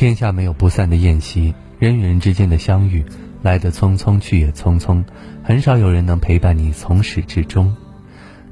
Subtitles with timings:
[0.00, 3.04] 天下没有不散的宴席，人与人之间的相遇，
[3.42, 5.04] 来得匆匆，去也匆匆，
[5.42, 7.76] 很少有人能陪伴你从始至终。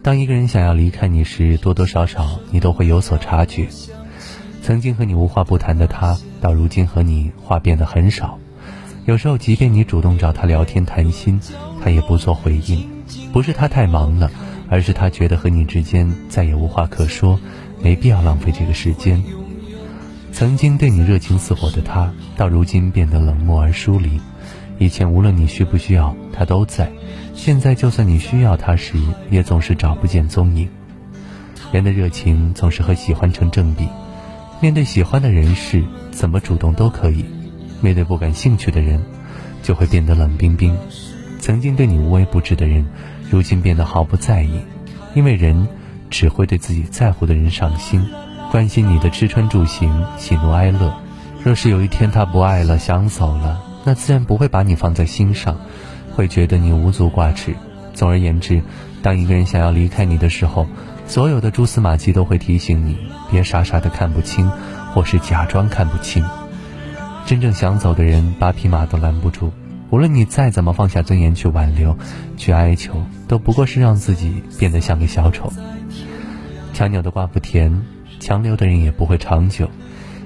[0.02, 3.66] 当一个人想要离开你时，多多少少你都会有所察觉。
[4.60, 8.38] 曾经和你无话不谈的他，到如今和你话变得很少。
[9.06, 11.40] 有时候，即便你主动找他聊天谈心，
[11.82, 12.86] 他也不做回应。
[13.32, 14.30] 不是他太忙了，
[14.68, 17.40] 而是他觉得和你之间再也无话可说，
[17.82, 19.24] 没必要浪费这个时间。
[20.32, 24.20] 曾经对你热情似火的他，到如今变得冷漠而疏离。
[24.78, 26.86] 以前无论你需不需要，他都在；
[27.34, 28.96] 现在就算你需要他时，
[29.30, 30.68] 也总是找不见踪影。
[31.72, 33.88] 人的热情总是和喜欢成正比。
[34.60, 37.24] 面对喜欢的人事，怎么主动都可以；
[37.80, 39.02] 面对不感兴趣的人，
[39.62, 40.76] 就会变得冷冰冰。
[41.40, 42.86] 曾经对你无微不至的人，
[43.30, 44.60] 如今变得毫不在意，
[45.14, 45.66] 因为人
[46.08, 48.00] 只会对自己在乎的人上心。
[48.50, 50.94] 关心你的吃穿住行、喜怒哀乐。
[51.44, 55.58] 若是有一天他不爱了、想走了，那自然不会把你放在心上，
[56.14, 57.54] 会觉得你无足挂齿。
[57.92, 58.62] 总而言之，
[59.02, 60.66] 当一个人想要离开你的时候，
[61.06, 62.96] 所有的蛛丝马迹都会提醒你，
[63.30, 64.50] 别傻傻的看不清，
[64.94, 66.24] 或是假装看不清。
[67.26, 69.52] 真正想走的人，八匹马都拦不住。
[69.90, 71.96] 无论你再怎么放下尊严去挽留、
[72.38, 75.52] 去哀求，都不过是让自己变得像个小丑。
[76.72, 77.82] 强扭的瓜不甜。
[78.18, 79.70] 强留的人也不会长久，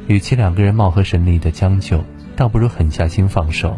[0.07, 2.05] 与其两个人貌合神离的将就，
[2.35, 3.77] 倒不如狠下心放手。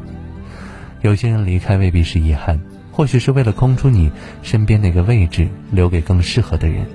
[1.02, 4.10] 有些人离开未必是遗憾，或许是为了空出你
[4.42, 6.86] 身边那个位置，留给更适合的人。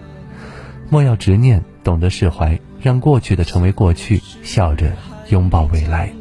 [0.89, 4.91] 莫要执念，懂得释怀，让过去的成为过去，笑着
[5.29, 6.18] 拥抱未来。